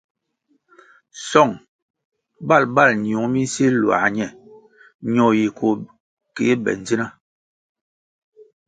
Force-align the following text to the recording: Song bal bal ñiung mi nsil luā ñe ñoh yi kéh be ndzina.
Song 1.29 1.51
bal 2.47 2.63
bal 2.75 2.89
ñiung 3.03 3.27
mi 3.33 3.41
nsil 3.47 3.73
luā 3.81 3.97
ñe 4.17 4.27
ñoh 5.13 5.33
yi 5.39 5.47
kéh 6.35 6.55
be 6.63 6.71
ndzina. 6.79 7.05